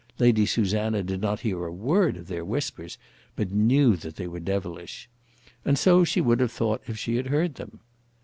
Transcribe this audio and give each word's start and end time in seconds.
Lady 0.17 0.47
Susanna 0.47 1.03
did 1.03 1.21
not 1.21 1.41
hear 1.41 1.63
a 1.63 1.71
word 1.71 2.17
of 2.17 2.25
their 2.27 2.43
whispers, 2.43 2.97
but 3.35 3.51
knew 3.51 3.95
that 3.95 4.15
they 4.15 4.25
were 4.27 4.39
devilish. 4.39 5.07
And 5.63 5.77
so 5.77 6.03
she 6.03 6.19
would 6.21 6.39
have 6.39 6.51
thought 6.51 6.81
if 6.87 6.97
she 6.97 7.17
had 7.17 7.27
heard 7.27 7.53
them. 7.53 7.81